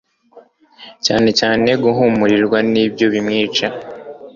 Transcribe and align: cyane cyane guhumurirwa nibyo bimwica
cyane 1.05 1.29
cyane 1.39 1.69
guhumurirwa 1.83 2.57
nibyo 2.71 3.05
bimwica 3.13 3.67